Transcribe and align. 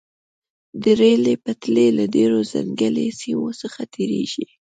د 0.81 0.83
ریل 0.99 1.25
پټلۍ 1.43 1.87
له 1.97 2.05
ډیرو 2.15 2.39
ځنګلي 2.51 3.07
سیمو 3.19 3.49
څخه 3.61 3.81
تیریږي 3.93 4.45